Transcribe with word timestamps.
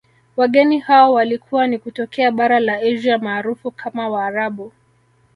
Wageni 0.37 0.79
hao 0.79 1.13
walikuwa 1.13 1.67
ni 1.67 1.79
kutokea 1.79 2.31
bara 2.31 2.59
la 2.59 2.77
Asia 2.77 3.17
maarufu 3.17 3.71
kama 3.71 4.09
waarabu 4.09 4.71